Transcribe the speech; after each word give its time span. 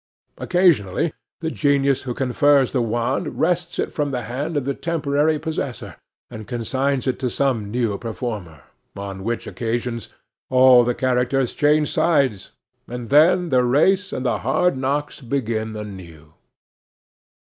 Occasionally, 0.39 1.13
the 1.41 1.51
genius 1.51 2.01
who 2.01 2.15
confers 2.15 2.71
the 2.71 2.81
wand, 2.81 3.37
wrests 3.39 3.77
it 3.77 3.91
from 3.93 4.09
the 4.09 4.23
hand 4.23 4.57
of 4.57 4.65
the 4.65 4.73
temporary 4.73 5.37
possessor, 5.37 5.95
and 6.31 6.47
consigns 6.47 7.05
it 7.05 7.19
to 7.19 7.29
some 7.29 7.69
new 7.69 7.95
performer; 7.99 8.63
on 8.97 9.23
which 9.23 9.45
occasions 9.45 10.07
all 10.49 10.83
the 10.83 10.95
characters 10.95 11.53
change 11.53 11.91
sides, 11.91 12.49
and 12.87 13.11
then 13.11 13.49
the 13.49 13.63
race 13.63 14.11
and 14.11 14.25
the 14.25 14.39
hard 14.39 14.75
knocks 14.75 15.21
begin 15.21 15.75
anew. 15.75 16.33